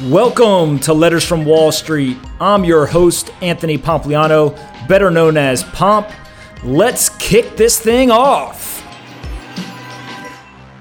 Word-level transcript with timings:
Welcome 0.00 0.78
to 0.80 0.94
Letters 0.94 1.22
from 1.22 1.44
Wall 1.44 1.70
Street. 1.70 2.16
I'm 2.40 2.64
your 2.64 2.86
host, 2.86 3.30
Anthony 3.42 3.76
Pompliano, 3.76 4.56
better 4.88 5.10
known 5.10 5.36
as 5.36 5.64
Pomp. 5.64 6.08
Let's 6.64 7.10
kick 7.18 7.56
this 7.56 7.78
thing 7.78 8.10
off. 8.10 8.82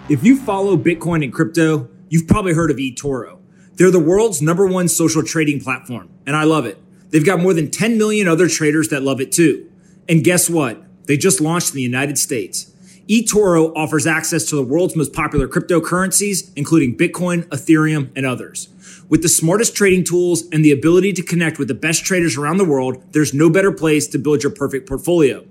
If 0.10 0.24
you 0.24 0.38
follow 0.38 0.78
Bitcoin 0.78 1.26
and 1.26 1.32
crypto, 1.32 1.90
you've 2.10 2.26
probably 2.26 2.54
heard 2.54 2.72
of 2.72 2.78
eToro. 2.78 3.40
They're 3.74 3.92
the 3.92 4.00
world's 4.00 4.42
number 4.42 4.66
one 4.66 4.88
social 4.88 5.24
trading 5.24 5.60
platform, 5.60 6.10
and 6.26 6.34
I 6.36 6.46
love 6.46 6.66
it. 6.66 6.82
They've 7.10 7.26
got 7.26 7.42
more 7.42 7.54
than 7.54 7.70
10 7.70 7.98
million 7.98 8.30
other 8.30 8.48
traders 8.48 8.88
that 8.90 9.04
love 9.04 9.20
it 9.20 9.34
too. 9.34 9.70
And 10.08 10.24
guess 10.24 10.50
what? 10.50 10.82
They 11.08 11.18
just 11.18 11.42
launched 11.42 11.72
in 11.72 11.76
the 11.76 11.82
United 11.82 12.18
States 12.18 12.72
eToro 13.12 13.74
offers 13.76 14.08
access 14.08 14.46
to 14.46 14.56
the 14.56 14.64
world's 14.64 14.96
most 14.96 15.12
popular 15.12 15.46
cryptocurrencies, 15.46 16.50
including 16.56 16.96
Bitcoin, 16.96 17.44
Ethereum, 17.48 18.10
and 18.16 18.26
others. 18.26 18.70
With 19.12 19.24
the 19.24 19.28
smartest 19.28 19.76
trading 19.76 20.06
tools 20.06 20.46
and 20.54 20.64
the 20.64 20.72
ability 20.72 21.12
to 21.12 21.22
connect 21.22 21.60
with 21.60 21.68
the 21.68 21.74
best 21.74 22.06
traders 22.06 22.38
around 22.38 22.60
the 22.60 22.64
world, 22.64 23.04
there's 23.12 23.34
no 23.34 23.50
better 23.50 23.70
place 23.70 24.08
to 24.08 24.18
build 24.18 24.42
your 24.42 24.54
perfect 24.54 24.88
portfolio. 24.88 25.44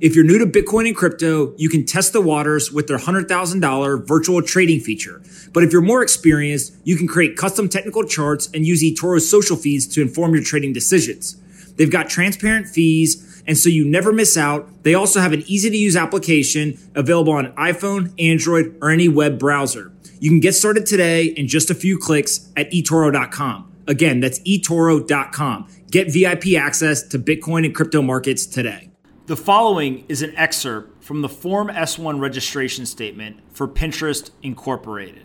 If 0.00 0.14
you're 0.14 0.24
new 0.24 0.38
to 0.38 0.46
Bitcoin 0.46 0.86
and 0.86 0.94
crypto, 0.94 1.52
you 1.56 1.68
can 1.68 1.84
test 1.84 2.12
the 2.12 2.20
waters 2.20 2.70
with 2.70 2.86
their 2.86 2.96
$100,000 2.96 4.06
virtual 4.06 4.40
trading 4.40 4.78
feature. 4.78 5.20
But 5.52 5.64
if 5.64 5.72
you're 5.72 5.82
more 5.82 6.00
experienced, 6.00 6.76
you 6.84 6.94
can 6.94 7.08
create 7.08 7.36
custom 7.36 7.68
technical 7.68 8.04
charts 8.04 8.48
and 8.54 8.64
use 8.64 8.84
eToro's 8.84 9.28
social 9.28 9.56
feeds 9.56 9.88
to 9.88 10.00
inform 10.00 10.32
your 10.32 10.44
trading 10.44 10.72
decisions. 10.72 11.42
They've 11.74 11.90
got 11.90 12.08
transparent 12.08 12.68
fees 12.68 13.24
and 13.48 13.56
so 13.56 13.70
you 13.70 13.84
never 13.84 14.12
miss 14.12 14.36
out. 14.36 14.84
They 14.84 14.92
also 14.92 15.20
have 15.20 15.32
an 15.32 15.42
easy 15.46 15.70
to 15.70 15.76
use 15.76 15.96
application 15.96 16.78
available 16.94 17.32
on 17.32 17.50
iPhone, 17.54 18.12
Android, 18.20 18.76
or 18.82 18.90
any 18.90 19.08
web 19.08 19.38
browser. 19.38 19.90
You 20.20 20.30
can 20.30 20.40
get 20.40 20.54
started 20.54 20.84
today 20.84 21.26
in 21.26 21.46
just 21.46 21.70
a 21.70 21.74
few 21.74 21.96
clicks 21.96 22.50
at 22.56 22.70
eToro.com. 22.72 23.72
Again, 23.86 24.20
that's 24.20 24.40
eToro.com. 24.40 25.68
Get 25.90 26.12
VIP 26.12 26.54
access 26.58 27.02
to 27.08 27.18
Bitcoin 27.18 27.64
and 27.64 27.74
crypto 27.74 28.02
markets 28.02 28.44
today. 28.44 28.90
The 29.26 29.36
following 29.36 30.04
is 30.08 30.22
an 30.22 30.34
excerpt 30.36 31.04
from 31.04 31.22
the 31.22 31.28
Form 31.28 31.68
S1 31.68 32.20
registration 32.20 32.84
statement 32.84 33.40
for 33.52 33.68
Pinterest 33.68 34.30
Incorporated. 34.42 35.24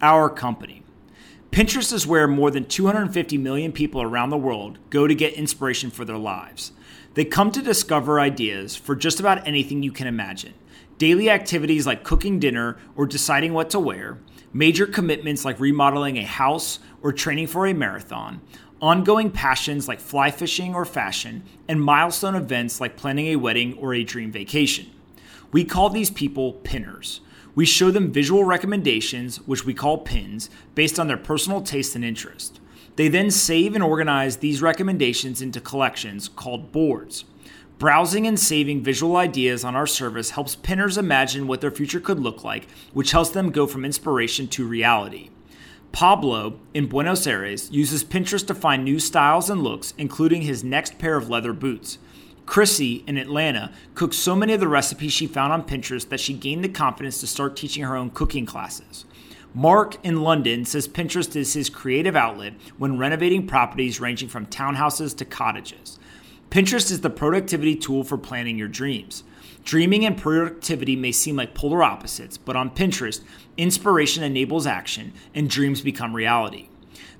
Our 0.00 0.30
company. 0.30 0.84
Pinterest 1.50 1.92
is 1.92 2.06
where 2.06 2.28
more 2.28 2.50
than 2.50 2.66
250 2.66 3.36
million 3.38 3.72
people 3.72 4.00
around 4.00 4.30
the 4.30 4.36
world 4.36 4.78
go 4.90 5.06
to 5.06 5.14
get 5.14 5.32
inspiration 5.34 5.90
for 5.90 6.04
their 6.04 6.18
lives. 6.18 6.72
They 7.14 7.24
come 7.24 7.50
to 7.50 7.62
discover 7.62 8.20
ideas 8.20 8.76
for 8.76 8.94
just 8.94 9.18
about 9.18 9.46
anything 9.46 9.82
you 9.82 9.90
can 9.90 10.06
imagine. 10.06 10.54
Daily 10.98 11.30
activities 11.30 11.86
like 11.86 12.02
cooking 12.02 12.40
dinner 12.40 12.76
or 12.96 13.06
deciding 13.06 13.54
what 13.54 13.70
to 13.70 13.78
wear, 13.78 14.18
major 14.52 14.84
commitments 14.84 15.44
like 15.44 15.60
remodeling 15.60 16.16
a 16.16 16.24
house 16.24 16.80
or 17.00 17.12
training 17.12 17.46
for 17.46 17.68
a 17.68 17.72
marathon, 17.72 18.40
ongoing 18.82 19.30
passions 19.30 19.86
like 19.86 20.00
fly 20.00 20.32
fishing 20.32 20.74
or 20.74 20.84
fashion, 20.84 21.44
and 21.68 21.80
milestone 21.80 22.34
events 22.34 22.80
like 22.80 22.96
planning 22.96 23.26
a 23.28 23.36
wedding 23.36 23.74
or 23.74 23.94
a 23.94 24.02
dream 24.02 24.32
vacation. 24.32 24.90
We 25.52 25.64
call 25.64 25.88
these 25.88 26.10
people 26.10 26.54
pinners. 26.54 27.20
We 27.54 27.64
show 27.64 27.92
them 27.92 28.12
visual 28.12 28.42
recommendations, 28.42 29.36
which 29.46 29.64
we 29.64 29.74
call 29.74 29.98
pins, 29.98 30.50
based 30.74 30.98
on 30.98 31.06
their 31.06 31.16
personal 31.16 31.62
taste 31.62 31.94
and 31.94 32.04
interest. 32.04 32.58
They 32.96 33.06
then 33.06 33.30
save 33.30 33.76
and 33.76 33.84
organize 33.84 34.38
these 34.38 34.60
recommendations 34.62 35.40
into 35.40 35.60
collections 35.60 36.28
called 36.28 36.72
boards. 36.72 37.24
Browsing 37.78 38.26
and 38.26 38.40
saving 38.40 38.82
visual 38.82 39.16
ideas 39.16 39.62
on 39.62 39.76
our 39.76 39.86
service 39.86 40.30
helps 40.30 40.56
pinners 40.56 40.98
imagine 40.98 41.46
what 41.46 41.60
their 41.60 41.70
future 41.70 42.00
could 42.00 42.18
look 42.18 42.42
like, 42.42 42.66
which 42.92 43.12
helps 43.12 43.30
them 43.30 43.52
go 43.52 43.68
from 43.68 43.84
inspiration 43.84 44.48
to 44.48 44.66
reality. 44.66 45.30
Pablo 45.92 46.58
in 46.74 46.88
Buenos 46.88 47.24
Aires 47.24 47.70
uses 47.70 48.02
Pinterest 48.02 48.44
to 48.48 48.54
find 48.54 48.84
new 48.84 48.98
styles 48.98 49.48
and 49.48 49.62
looks, 49.62 49.94
including 49.96 50.42
his 50.42 50.64
next 50.64 50.98
pair 50.98 51.16
of 51.16 51.30
leather 51.30 51.52
boots. 51.52 51.98
Chrissy 52.46 53.04
in 53.06 53.16
Atlanta 53.16 53.70
cooked 53.94 54.14
so 54.14 54.34
many 54.34 54.54
of 54.54 54.60
the 54.60 54.66
recipes 54.66 55.12
she 55.12 55.28
found 55.28 55.52
on 55.52 55.62
Pinterest 55.62 56.08
that 56.08 56.18
she 56.18 56.32
gained 56.32 56.64
the 56.64 56.68
confidence 56.68 57.20
to 57.20 57.28
start 57.28 57.56
teaching 57.56 57.84
her 57.84 57.96
own 57.96 58.10
cooking 58.10 58.44
classes. 58.44 59.04
Mark 59.54 60.04
in 60.04 60.22
London 60.22 60.64
says 60.64 60.88
Pinterest 60.88 61.36
is 61.36 61.52
his 61.52 61.70
creative 61.70 62.16
outlet 62.16 62.54
when 62.76 62.98
renovating 62.98 63.46
properties 63.46 64.00
ranging 64.00 64.28
from 64.28 64.46
townhouses 64.46 65.16
to 65.16 65.24
cottages. 65.24 65.98
Pinterest 66.50 66.90
is 66.90 67.02
the 67.02 67.10
productivity 67.10 67.76
tool 67.76 68.04
for 68.04 68.16
planning 68.16 68.56
your 68.56 68.68
dreams. 68.68 69.22
Dreaming 69.64 70.06
and 70.06 70.16
productivity 70.16 70.96
may 70.96 71.12
seem 71.12 71.36
like 71.36 71.54
polar 71.54 71.82
opposites, 71.82 72.38
but 72.38 72.56
on 72.56 72.70
Pinterest, 72.70 73.20
inspiration 73.58 74.22
enables 74.22 74.66
action 74.66 75.12
and 75.34 75.50
dreams 75.50 75.82
become 75.82 76.16
reality. 76.16 76.70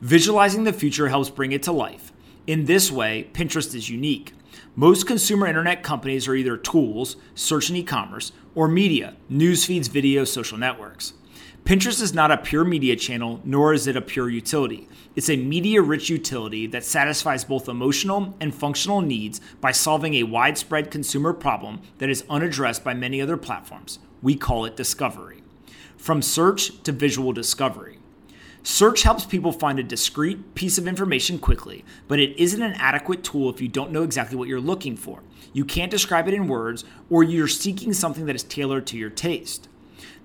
Visualizing 0.00 0.64
the 0.64 0.72
future 0.72 1.08
helps 1.08 1.28
bring 1.28 1.52
it 1.52 1.62
to 1.64 1.72
life. 1.72 2.10
In 2.46 2.64
this 2.64 2.90
way, 2.90 3.28
Pinterest 3.34 3.74
is 3.74 3.90
unique. 3.90 4.32
Most 4.74 5.06
consumer 5.06 5.46
internet 5.46 5.82
companies 5.82 6.26
are 6.26 6.34
either 6.34 6.56
tools, 6.56 7.16
search 7.34 7.68
and 7.68 7.76
e 7.76 7.82
commerce, 7.82 8.32
or 8.54 8.66
media, 8.66 9.14
news 9.28 9.66
feeds, 9.66 9.88
video, 9.88 10.24
social 10.24 10.56
networks. 10.56 11.12
Pinterest 11.68 12.00
is 12.00 12.14
not 12.14 12.30
a 12.30 12.38
pure 12.38 12.64
media 12.64 12.96
channel, 12.96 13.42
nor 13.44 13.74
is 13.74 13.86
it 13.86 13.94
a 13.94 14.00
pure 14.00 14.30
utility. 14.30 14.88
It's 15.14 15.28
a 15.28 15.36
media 15.36 15.82
rich 15.82 16.08
utility 16.08 16.66
that 16.66 16.82
satisfies 16.82 17.44
both 17.44 17.68
emotional 17.68 18.34
and 18.40 18.54
functional 18.54 19.02
needs 19.02 19.38
by 19.60 19.72
solving 19.72 20.14
a 20.14 20.22
widespread 20.22 20.90
consumer 20.90 21.34
problem 21.34 21.82
that 21.98 22.08
is 22.08 22.24
unaddressed 22.30 22.82
by 22.84 22.94
many 22.94 23.20
other 23.20 23.36
platforms. 23.36 23.98
We 24.22 24.34
call 24.34 24.64
it 24.64 24.78
discovery. 24.78 25.42
From 25.98 26.22
search 26.22 26.82
to 26.84 26.90
visual 26.90 27.34
discovery. 27.34 27.98
Search 28.62 29.02
helps 29.02 29.26
people 29.26 29.52
find 29.52 29.78
a 29.78 29.82
discrete 29.82 30.54
piece 30.54 30.78
of 30.78 30.88
information 30.88 31.38
quickly, 31.38 31.84
but 32.06 32.18
it 32.18 32.34
isn't 32.38 32.62
an 32.62 32.76
adequate 32.78 33.22
tool 33.22 33.50
if 33.50 33.60
you 33.60 33.68
don't 33.68 33.92
know 33.92 34.04
exactly 34.04 34.38
what 34.38 34.48
you're 34.48 34.58
looking 34.58 34.96
for. 34.96 35.22
You 35.52 35.66
can't 35.66 35.90
describe 35.90 36.28
it 36.28 36.34
in 36.34 36.48
words, 36.48 36.86
or 37.10 37.22
you're 37.22 37.46
seeking 37.46 37.92
something 37.92 38.24
that 38.24 38.36
is 38.36 38.42
tailored 38.42 38.86
to 38.86 38.96
your 38.96 39.10
taste. 39.10 39.68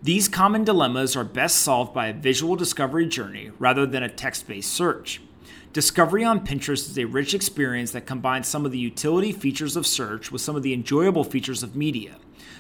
These 0.03 0.28
common 0.28 0.66
dilemmas 0.66 1.16
are 1.16 1.24
best 1.24 1.59
solved 1.59 1.94
by 1.94 2.08
a 2.08 2.14
visual 2.14 2.58
discovery 2.58 3.06
journey 3.06 3.52
rather 3.58 3.86
than 3.86 4.03
a 4.03 4.09
text 4.09 4.46
based 4.47 4.74
search. 4.74 5.22
Discovery 5.72 6.25
on 6.25 6.46
Pinterest 6.46 6.90
is 6.90 6.97
a 6.97 7.06
rich 7.06 7.34
experience 7.34 7.91
that 7.91 8.06
combines 8.06 8.50
some 8.50 8.66
of 8.66 8.74
the 8.74 8.78
utility 8.78 9.31
features 9.31 9.78
of 9.78 9.88
search 9.88 10.30
with 10.30 10.41
some 10.41 10.58
of 10.58 10.62
the 10.62 10.74
enjoyable 10.74 11.24
features 11.24 11.64
of 11.64 11.78
media. 11.78 12.18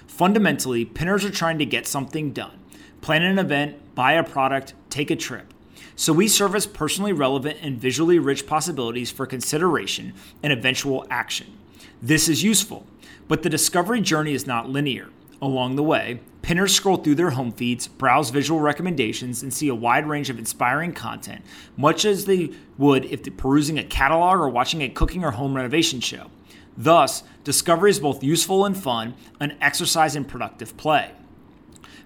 Fundamentally, 0.07 0.85
pinners 0.85 1.25
are 1.25 1.29
trying 1.29 1.59
to 1.59 1.65
get 1.65 1.85
something 1.85 2.31
done 2.31 2.57
plan 3.01 3.23
an 3.23 3.37
event, 3.37 3.93
buy 3.93 4.13
a 4.13 4.23
product, 4.23 4.73
take 4.89 5.11
a 5.11 5.15
trip. 5.17 5.53
So 5.97 6.13
we 6.13 6.29
surface 6.29 6.65
personally 6.65 7.11
relevant 7.11 7.57
and 7.61 7.77
visually 7.77 8.19
rich 8.19 8.47
possibilities 8.47 9.11
for 9.11 9.25
consideration 9.25 10.13
and 10.41 10.53
eventual 10.53 11.05
action. 11.09 11.57
This 12.01 12.29
is 12.29 12.41
useful, 12.41 12.87
but 13.27 13.43
the 13.43 13.49
discovery 13.49 13.99
journey 13.99 14.33
is 14.33 14.47
not 14.47 14.69
linear. 14.69 15.09
Along 15.43 15.75
the 15.75 15.83
way, 15.83 16.21
pinners 16.41 16.73
scroll 16.73 16.95
through 16.95 17.15
their 17.15 17.31
home 17.31 17.51
feeds, 17.51 17.85
browse 17.85 18.29
visual 18.29 18.61
recommendations, 18.61 19.43
and 19.43 19.53
see 19.53 19.67
a 19.67 19.75
wide 19.75 20.07
range 20.07 20.29
of 20.29 20.39
inspiring 20.39 20.93
content, 20.93 21.43
much 21.75 22.05
as 22.05 22.23
they 22.23 22.51
would 22.77 23.03
if 23.03 23.23
perusing 23.35 23.77
a 23.77 23.83
catalog 23.83 24.37
or 24.37 24.47
watching 24.47 24.81
a 24.81 24.87
cooking 24.87 25.25
or 25.25 25.31
home 25.31 25.53
renovation 25.53 25.99
show. 25.99 26.31
Thus, 26.77 27.23
discovery 27.43 27.89
is 27.89 27.99
both 27.99 28.23
useful 28.23 28.63
and 28.63 28.81
fun, 28.81 29.15
an 29.41 29.57
exercise 29.59 30.15
in 30.15 30.23
productive 30.23 30.77
play. 30.77 31.11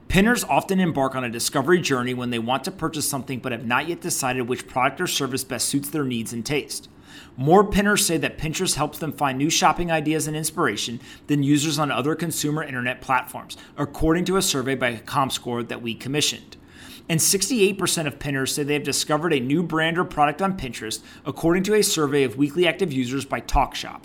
Pinners 0.07 0.43
often 0.43 0.79
embark 0.79 1.13
on 1.13 1.23
a 1.23 1.29
discovery 1.29 1.79
journey 1.79 2.15
when 2.15 2.31
they 2.31 2.39
want 2.39 2.63
to 2.63 2.71
purchase 2.71 3.07
something 3.07 3.37
but 3.37 3.51
have 3.51 3.67
not 3.67 3.87
yet 3.87 4.01
decided 4.01 4.47
which 4.47 4.67
product 4.67 4.99
or 4.99 5.05
service 5.05 5.43
best 5.43 5.69
suits 5.69 5.91
their 5.91 6.05
needs 6.05 6.33
and 6.33 6.43
taste. 6.43 6.89
More 7.35 7.63
pinners 7.63 8.05
say 8.05 8.17
that 8.17 8.37
Pinterest 8.37 8.75
helps 8.75 8.99
them 8.99 9.11
find 9.11 9.37
new 9.37 9.49
shopping 9.49 9.91
ideas 9.91 10.27
and 10.27 10.35
inspiration 10.35 10.99
than 11.27 11.43
users 11.43 11.77
on 11.79 11.91
other 11.91 12.15
consumer 12.15 12.63
internet 12.63 13.01
platforms, 13.01 13.57
according 13.77 14.25
to 14.25 14.37
a 14.37 14.41
survey 14.41 14.75
by 14.75 14.95
ComScore 14.97 15.67
that 15.67 15.81
we 15.81 15.93
commissioned. 15.93 16.57
And 17.09 17.19
68% 17.19 18.07
of 18.07 18.19
pinners 18.19 18.53
say 18.53 18.63
they 18.63 18.73
have 18.73 18.83
discovered 18.83 19.33
a 19.33 19.39
new 19.39 19.63
brand 19.63 19.97
or 19.97 20.03
product 20.03 20.41
on 20.41 20.57
Pinterest, 20.57 21.01
according 21.25 21.63
to 21.63 21.73
a 21.73 21.83
survey 21.83 22.23
of 22.23 22.37
weekly 22.37 22.67
active 22.67 22.91
users 22.91 23.23
by 23.23 23.39
Talkshoppe. 23.39 24.03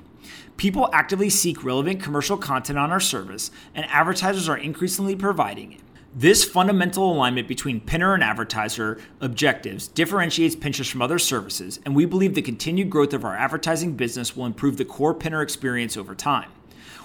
People 0.57 0.89
actively 0.93 1.29
seek 1.29 1.65
relevant 1.65 2.03
commercial 2.03 2.37
content 2.37 2.79
on 2.79 2.93
our 2.93 3.01
service, 3.01 3.51
and 3.75 3.87
advertisers 3.87 4.49
are 4.49 4.57
increasingly 4.57 5.17
providing 5.17 5.73
it. 5.73 5.81
This 6.15 6.45
fundamental 6.45 7.11
alignment 7.11 7.49
between 7.49 7.81
pinner 7.81 8.13
and 8.13 8.23
advertiser 8.23 9.01
objectives 9.23 9.89
differentiates 9.89 10.55
Pinterest 10.55 10.91
from 10.91 11.01
other 11.01 11.19
services, 11.19 11.81
and 11.87 11.97
we 11.97 12.05
believe 12.05 12.35
the 12.35 12.43
continued 12.43 12.91
growth 12.91 13.15
of 13.15 13.25
our 13.25 13.35
advertising 13.35 13.95
business 13.95 14.37
will 14.37 14.45
improve 14.45 14.77
the 14.77 14.85
core 14.85 15.15
pinner 15.15 15.41
experience 15.41 15.97
over 15.97 16.15
time. 16.15 16.51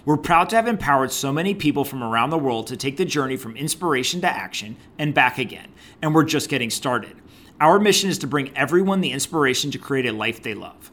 We're 0.03 0.17
proud 0.17 0.49
to 0.49 0.57
have 0.57 0.67
empowered 0.67 1.13
so 1.13 1.31
many 1.31 1.55
people 1.55 1.85
from 1.85 2.03
around 2.03 2.31
the 2.31 2.37
world 2.37 2.67
to 2.67 2.75
take 2.75 2.97
the 2.97 3.05
journey 3.05 3.37
from 3.37 3.55
inspiration 3.55 4.19
to 4.21 4.29
action 4.29 4.75
and 4.99 5.13
back 5.13 5.37
again, 5.37 5.69
and 6.01 6.13
we're 6.13 6.25
just 6.25 6.49
getting 6.49 6.69
started. 6.69 7.15
Our 7.61 7.79
mission 7.79 8.09
is 8.09 8.17
to 8.17 8.27
bring 8.27 8.55
everyone 8.57 8.99
the 8.99 9.13
inspiration 9.13 9.71
to 9.71 9.77
create 9.77 10.05
a 10.05 10.11
life 10.11 10.43
they 10.43 10.53
love. 10.53 10.91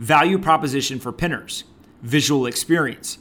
Value 0.00 0.38
proposition 0.38 0.98
for 0.98 1.12
pinners, 1.12 1.62
visual 2.02 2.44
experience. 2.44 3.18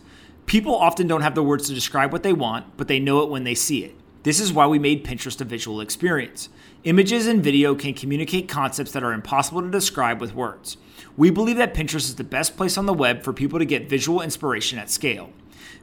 People 0.47 0.75
often 0.75 1.05
don't 1.05 1.21
have 1.21 1.35
the 1.35 1.43
words 1.43 1.67
to 1.67 1.75
describe 1.75 2.11
what 2.11 2.23
they 2.23 2.33
want, 2.33 2.75
but 2.75 2.87
they 2.87 2.99
know 2.99 3.21
it 3.21 3.29
when 3.29 3.43
they 3.43 3.53
see 3.53 3.83
it 3.83 4.00
This 4.23 4.39
is 4.39 4.53
why 4.53 4.67
we 4.67 4.77
made 4.77 5.03
Pinterest 5.03 5.41
a 5.41 5.45
visual 5.45 5.81
experience. 5.81 6.49
Images 6.83 7.25
and 7.25 7.43
video 7.43 7.73
can 7.73 7.95
communicate 7.95 8.47
concepts 8.47 8.91
that 8.91 9.03
are 9.03 9.13
impossible 9.13 9.63
to 9.63 9.71
describe 9.71 10.21
with 10.21 10.35
words. 10.35 10.77
We 11.17 11.31
believe 11.31 11.57
that 11.57 11.73
Pinterest 11.73 11.95
is 11.95 12.15
the 12.15 12.23
best 12.23 12.55
place 12.55 12.77
on 12.77 12.85
the 12.85 12.93
web 12.93 13.23
for 13.23 13.33
people 13.33 13.57
to 13.57 13.65
get 13.65 13.89
visual 13.89 14.21
inspiration 14.21 14.77
at 14.77 14.91
scale. 14.91 15.31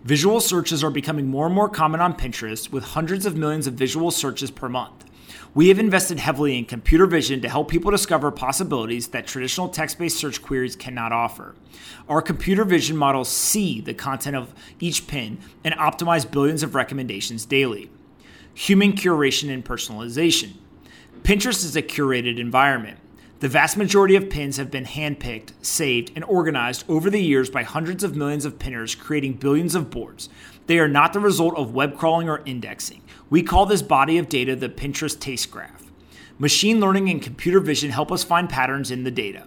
Visual 0.04 0.38
searches 0.38 0.84
are 0.84 0.90
becoming 0.90 1.26
more 1.26 1.46
and 1.46 1.54
more 1.54 1.68
common 1.68 2.00
on 2.00 2.14
Pinterest, 2.14 2.70
with 2.70 2.84
hundreds 2.84 3.26
of 3.26 3.36
millions 3.36 3.66
of 3.66 3.74
visual 3.74 4.12
searches 4.12 4.52
per 4.52 4.68
month. 4.68 5.04
We 5.52 5.68
have 5.70 5.80
invested 5.80 6.20
heavily 6.20 6.56
in 6.56 6.64
computer 6.64 7.06
vision 7.06 7.40
to 7.40 7.48
help 7.48 7.68
people 7.68 7.90
discover 7.90 8.30
possibilities 8.30 9.08
that 9.08 9.26
traditional 9.26 9.68
text 9.68 9.98
based 9.98 10.16
search 10.16 10.40
queries 10.40 10.76
cannot 10.76 11.10
offer. 11.10 11.56
Our 12.08 12.22
computer 12.22 12.64
vision 12.64 12.96
models 12.96 13.28
see 13.28 13.80
the 13.80 13.94
content 13.94 14.36
of 14.36 14.54
each 14.78 15.08
pin 15.08 15.38
and 15.64 15.74
optimize 15.74 16.30
billions 16.30 16.62
of 16.62 16.76
recommendations 16.76 17.44
daily. 17.44 17.90
Human 18.62 18.94
curation 18.94 19.54
and 19.54 19.64
personalization. 19.64 20.54
Pinterest 21.22 21.64
is 21.64 21.76
a 21.76 21.80
curated 21.80 22.40
environment. 22.40 22.98
The 23.38 23.46
vast 23.46 23.76
majority 23.76 24.16
of 24.16 24.30
pins 24.30 24.56
have 24.56 24.68
been 24.68 24.84
handpicked, 24.84 25.52
saved, 25.62 26.10
and 26.16 26.24
organized 26.24 26.84
over 26.88 27.08
the 27.08 27.22
years 27.22 27.50
by 27.50 27.62
hundreds 27.62 28.02
of 28.02 28.16
millions 28.16 28.44
of 28.44 28.58
pinners 28.58 28.96
creating 28.96 29.34
billions 29.34 29.76
of 29.76 29.90
boards. 29.90 30.28
They 30.66 30.80
are 30.80 30.88
not 30.88 31.12
the 31.12 31.20
result 31.20 31.56
of 31.56 31.72
web 31.72 31.96
crawling 31.96 32.28
or 32.28 32.42
indexing. 32.46 33.02
We 33.30 33.44
call 33.44 33.64
this 33.64 33.80
body 33.80 34.18
of 34.18 34.28
data 34.28 34.56
the 34.56 34.68
Pinterest 34.68 35.20
Taste 35.20 35.52
Graph. 35.52 35.87
Machine 36.40 36.78
learning 36.78 37.10
and 37.10 37.20
computer 37.20 37.58
vision 37.58 37.90
help 37.90 38.12
us 38.12 38.22
find 38.22 38.48
patterns 38.48 38.92
in 38.92 39.02
the 39.02 39.10
data. 39.10 39.42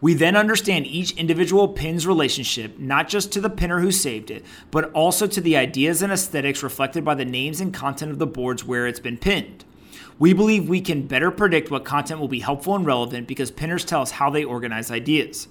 We 0.00 0.14
then 0.14 0.36
understand 0.36 0.86
each 0.86 1.10
individual 1.12 1.66
pin's 1.66 2.06
relationship, 2.06 2.78
not 2.78 3.08
just 3.08 3.32
to 3.32 3.40
the 3.40 3.50
pinner 3.50 3.80
who 3.80 3.90
saved 3.90 4.30
it, 4.30 4.44
but 4.70 4.92
also 4.92 5.26
to 5.26 5.40
the 5.40 5.56
ideas 5.56 6.02
and 6.02 6.12
aesthetics 6.12 6.62
reflected 6.62 7.04
by 7.04 7.16
the 7.16 7.24
names 7.24 7.60
and 7.60 7.74
content 7.74 8.12
of 8.12 8.20
the 8.20 8.28
boards 8.28 8.64
where 8.64 8.86
it's 8.86 9.00
been 9.00 9.16
pinned. 9.16 9.64
We 10.20 10.32
believe 10.32 10.68
we 10.68 10.80
can 10.80 11.08
better 11.08 11.32
predict 11.32 11.72
what 11.72 11.84
content 11.84 12.20
will 12.20 12.28
be 12.28 12.40
helpful 12.40 12.76
and 12.76 12.86
relevant 12.86 13.26
because 13.26 13.50
pinners 13.50 13.84
tell 13.84 14.02
us 14.02 14.12
how 14.12 14.30
they 14.30 14.44
organize 14.44 14.90
ideas. 14.90 15.48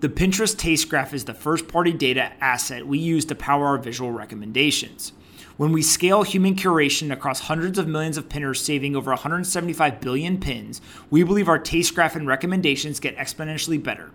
The 0.00 0.08
Pinterest 0.08 0.56
Taste 0.56 0.88
Graph 0.88 1.12
is 1.12 1.26
the 1.26 1.34
first 1.34 1.68
party 1.68 1.92
data 1.92 2.32
asset 2.42 2.86
we 2.86 2.98
use 2.98 3.26
to 3.26 3.34
power 3.34 3.66
our 3.66 3.78
visual 3.78 4.12
recommendations. 4.12 5.12
When 5.58 5.72
we 5.72 5.82
scale 5.82 6.22
human 6.22 6.54
curation 6.54 7.12
across 7.12 7.40
hundreds 7.40 7.80
of 7.80 7.88
millions 7.88 8.16
of 8.16 8.28
pinners 8.28 8.60
saving 8.60 8.94
over 8.94 9.10
175 9.10 10.00
billion 10.00 10.38
pins, 10.38 10.80
we 11.10 11.24
believe 11.24 11.48
our 11.48 11.58
taste 11.58 11.96
graph 11.96 12.14
and 12.14 12.28
recommendations 12.28 13.00
get 13.00 13.16
exponentially 13.16 13.82
better. 13.82 14.12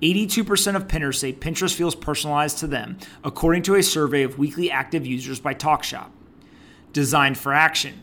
82% 0.00 0.74
of 0.74 0.88
pinners 0.88 1.18
say 1.18 1.34
Pinterest 1.34 1.74
feels 1.74 1.94
personalized 1.94 2.56
to 2.60 2.66
them, 2.66 2.96
according 3.22 3.62
to 3.64 3.74
a 3.74 3.82
survey 3.82 4.22
of 4.22 4.38
weekly 4.38 4.70
active 4.70 5.04
users 5.04 5.38
by 5.38 5.52
Talkshoppe. 5.52 6.12
Designed 6.94 7.36
for 7.36 7.52
action. 7.52 8.00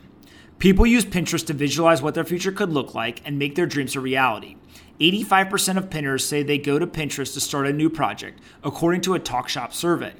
People 0.60 0.86
use 0.86 1.04
Pinterest 1.04 1.44
to 1.48 1.52
visualize 1.52 2.00
what 2.00 2.14
their 2.14 2.22
future 2.22 2.52
could 2.52 2.70
look 2.70 2.94
like 2.94 3.20
and 3.24 3.40
make 3.40 3.56
their 3.56 3.66
dreams 3.66 3.96
a 3.96 4.00
reality. 4.00 4.54
85% 5.00 5.78
of 5.78 5.90
pinners 5.90 6.24
say 6.24 6.44
they 6.44 6.58
go 6.58 6.78
to 6.78 6.86
Pinterest 6.86 7.34
to 7.34 7.40
start 7.40 7.66
a 7.66 7.72
new 7.72 7.90
project, 7.90 8.40
according 8.62 9.00
to 9.00 9.16
a 9.16 9.20
Talkshoppe 9.20 9.72
survey. 9.72 10.12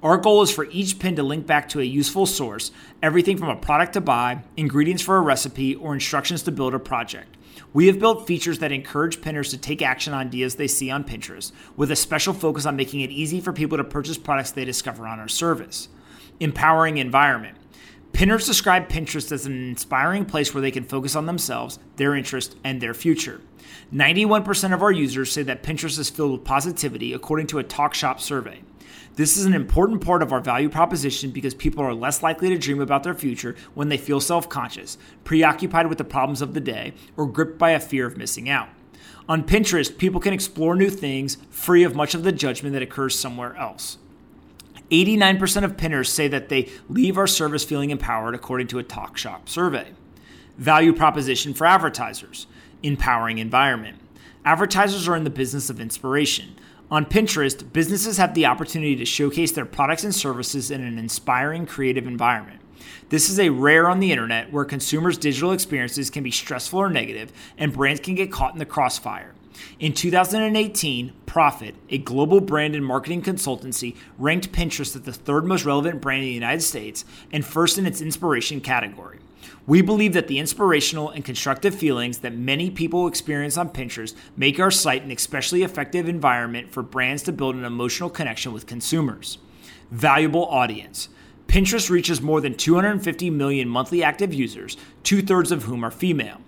Our 0.00 0.16
goal 0.16 0.42
is 0.42 0.52
for 0.52 0.68
each 0.70 1.00
pin 1.00 1.16
to 1.16 1.24
link 1.24 1.44
back 1.44 1.68
to 1.70 1.80
a 1.80 1.84
useful 1.84 2.24
source, 2.24 2.70
everything 3.02 3.36
from 3.36 3.48
a 3.48 3.56
product 3.56 3.94
to 3.94 4.00
buy, 4.00 4.44
ingredients 4.56 5.02
for 5.02 5.16
a 5.16 5.20
recipe, 5.20 5.74
or 5.74 5.92
instructions 5.92 6.44
to 6.44 6.52
build 6.52 6.72
a 6.72 6.78
project. 6.78 7.36
We 7.72 7.88
have 7.88 7.98
built 7.98 8.24
features 8.24 8.60
that 8.60 8.70
encourage 8.70 9.20
pinners 9.20 9.50
to 9.50 9.58
take 9.58 9.82
action 9.82 10.12
on 10.14 10.28
ideas 10.28 10.54
they 10.54 10.68
see 10.68 10.88
on 10.88 11.02
Pinterest, 11.02 11.50
with 11.76 11.90
a 11.90 11.96
special 11.96 12.32
focus 12.32 12.64
on 12.64 12.76
making 12.76 13.00
it 13.00 13.10
easy 13.10 13.40
for 13.40 13.52
people 13.52 13.76
to 13.76 13.82
purchase 13.82 14.16
products 14.16 14.52
they 14.52 14.64
discover 14.64 15.04
on 15.04 15.18
our 15.18 15.26
service. 15.26 15.88
Empowering 16.38 16.98
environment. 16.98 17.56
Pinners 18.12 18.46
describe 18.46 18.88
Pinterest 18.88 19.32
as 19.32 19.46
an 19.46 19.68
inspiring 19.68 20.24
place 20.24 20.54
where 20.54 20.62
they 20.62 20.70
can 20.70 20.84
focus 20.84 21.16
on 21.16 21.26
themselves, 21.26 21.80
their 21.96 22.14
interests, 22.14 22.54
and 22.62 22.80
their 22.80 22.94
future. 22.94 23.40
91% 23.92 24.72
of 24.72 24.80
our 24.80 24.92
users 24.92 25.32
say 25.32 25.42
that 25.42 25.64
Pinterest 25.64 25.98
is 25.98 26.08
filled 26.08 26.30
with 26.30 26.44
positivity, 26.44 27.12
according 27.12 27.48
to 27.48 27.58
a 27.58 27.64
Talkshoppe 27.64 28.20
survey. 28.20 28.62
This 29.18 29.36
is 29.36 29.46
an 29.46 29.52
important 29.52 30.00
part 30.00 30.22
of 30.22 30.32
our 30.32 30.38
value 30.38 30.68
proposition 30.68 31.32
because 31.32 31.52
people 31.52 31.82
are 31.82 31.92
less 31.92 32.22
likely 32.22 32.50
to 32.50 32.56
dream 32.56 32.80
about 32.80 33.02
their 33.02 33.16
future 33.16 33.56
when 33.74 33.88
they 33.88 33.96
feel 33.96 34.20
self 34.20 34.48
conscious, 34.48 34.96
preoccupied 35.24 35.88
with 35.88 35.98
the 35.98 36.04
problems 36.04 36.40
of 36.40 36.54
the 36.54 36.60
day, 36.60 36.94
or 37.16 37.26
gripped 37.26 37.58
by 37.58 37.70
a 37.70 37.80
fear 37.80 38.06
of 38.06 38.16
missing 38.16 38.48
out. 38.48 38.68
On 39.28 39.42
Pinterest, 39.42 39.98
people 39.98 40.20
can 40.20 40.32
explore 40.32 40.76
new 40.76 40.88
things 40.88 41.36
free 41.50 41.82
of 41.82 41.96
much 41.96 42.14
of 42.14 42.22
the 42.22 42.30
judgment 42.30 42.74
that 42.74 42.82
occurs 42.82 43.18
somewhere 43.18 43.56
else. 43.56 43.98
89% 44.92 45.64
of 45.64 45.76
pinners 45.76 46.12
say 46.12 46.28
that 46.28 46.48
they 46.48 46.70
leave 46.88 47.18
our 47.18 47.26
service 47.26 47.64
feeling 47.64 47.90
empowered, 47.90 48.36
according 48.36 48.68
to 48.68 48.78
a 48.78 48.84
Talkshoppe 48.84 49.48
survey. 49.48 49.94
Value 50.58 50.92
proposition 50.92 51.54
for 51.54 51.66
advertisers 51.66 52.46
empowering 52.84 53.38
environment. 53.38 53.98
Advertisers 54.44 55.08
are 55.08 55.16
in 55.16 55.24
the 55.24 55.28
business 55.28 55.70
of 55.70 55.80
inspiration. 55.80 56.54
On 56.90 57.04
Pinterest, 57.04 57.70
businesses 57.70 58.16
have 58.16 58.32
the 58.32 58.46
opportunity 58.46 58.96
to 58.96 59.04
showcase 59.04 59.52
their 59.52 59.66
products 59.66 60.04
and 60.04 60.14
services 60.14 60.70
in 60.70 60.82
an 60.82 60.98
inspiring, 60.98 61.66
creative 61.66 62.06
environment. 62.06 62.62
This 63.10 63.28
is 63.28 63.38
a 63.38 63.50
rare 63.50 63.90
on 63.90 64.00
the 64.00 64.10
internet 64.10 64.50
where 64.50 64.64
consumers' 64.64 65.18
digital 65.18 65.52
experiences 65.52 66.08
can 66.08 66.22
be 66.22 66.30
stressful 66.30 66.78
or 66.78 66.88
negative, 66.88 67.30
and 67.58 67.74
brands 67.74 68.00
can 68.00 68.14
get 68.14 68.32
caught 68.32 68.54
in 68.54 68.58
the 68.58 68.64
crossfire. 68.64 69.34
In 69.78 69.92
2018, 69.92 71.12
Prophet, 71.26 71.74
a 71.90 71.98
global 71.98 72.40
brand 72.40 72.74
and 72.74 72.86
marketing 72.86 73.20
consultancy, 73.20 73.94
ranked 74.16 74.50
Pinterest 74.52 74.96
as 74.96 75.02
the 75.02 75.12
third 75.12 75.44
most 75.44 75.66
relevant 75.66 76.00
brand 76.00 76.22
in 76.22 76.28
the 76.28 76.34
United 76.34 76.62
States 76.62 77.04
and 77.30 77.44
first 77.44 77.76
in 77.76 77.84
its 77.84 78.00
inspiration 78.00 78.62
category. 78.62 79.18
We 79.66 79.82
believe 79.82 80.14
that 80.14 80.28
the 80.28 80.38
inspirational 80.38 81.10
and 81.10 81.24
constructive 81.24 81.74
feelings 81.74 82.18
that 82.18 82.34
many 82.34 82.70
people 82.70 83.06
experience 83.06 83.56
on 83.56 83.70
Pinterest 83.70 84.14
make 84.36 84.58
our 84.58 84.70
site 84.70 85.02
an 85.02 85.10
especially 85.10 85.62
effective 85.62 86.08
environment 86.08 86.70
for 86.70 86.82
brands 86.82 87.22
to 87.24 87.32
build 87.32 87.54
an 87.54 87.64
emotional 87.64 88.10
connection 88.10 88.52
with 88.52 88.66
consumers. 88.66 89.38
Valuable 89.90 90.46
audience. 90.46 91.08
Pinterest 91.48 91.88
reaches 91.88 92.20
more 92.20 92.40
than 92.40 92.54
250 92.54 93.30
million 93.30 93.68
monthly 93.68 94.02
active 94.02 94.34
users, 94.34 94.76
two 95.02 95.22
thirds 95.22 95.50
of 95.50 95.64
whom 95.64 95.84
are 95.84 95.90
female. 95.90 96.40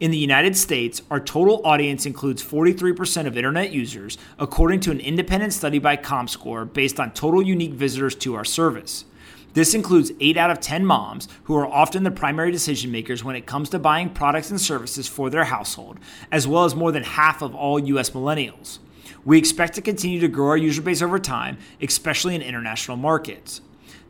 In 0.00 0.10
the 0.10 0.18
United 0.18 0.56
States, 0.56 1.02
our 1.10 1.20
total 1.20 1.64
audience 1.64 2.06
includes 2.06 2.42
43% 2.42 3.26
of 3.26 3.36
internet 3.36 3.70
users, 3.70 4.18
according 4.38 4.80
to 4.80 4.90
an 4.90 5.00
independent 5.00 5.52
study 5.52 5.78
by 5.78 5.96
ComScore 5.96 6.72
based 6.72 6.98
on 6.98 7.12
total 7.12 7.42
unique 7.42 7.74
visitors 7.74 8.14
to 8.16 8.34
our 8.34 8.44
service. 8.44 9.04
This 9.54 9.72
includes 9.72 10.10
8 10.20 10.36
out 10.36 10.50
of 10.50 10.58
10 10.58 10.84
moms, 10.84 11.28
who 11.44 11.56
are 11.56 11.66
often 11.66 12.02
the 12.02 12.10
primary 12.10 12.50
decision 12.50 12.90
makers 12.90 13.22
when 13.22 13.36
it 13.36 13.46
comes 13.46 13.70
to 13.70 13.78
buying 13.78 14.10
products 14.10 14.50
and 14.50 14.60
services 14.60 15.06
for 15.06 15.30
their 15.30 15.44
household, 15.44 15.98
as 16.32 16.46
well 16.46 16.64
as 16.64 16.74
more 16.74 16.90
than 16.90 17.04
half 17.04 17.40
of 17.40 17.54
all 17.54 17.78
US 17.78 18.10
millennials. 18.10 18.80
We 19.24 19.38
expect 19.38 19.74
to 19.74 19.80
continue 19.80 20.18
to 20.20 20.28
grow 20.28 20.48
our 20.48 20.56
user 20.56 20.82
base 20.82 21.00
over 21.00 21.20
time, 21.20 21.58
especially 21.80 22.34
in 22.34 22.42
international 22.42 22.96
markets. 22.96 23.60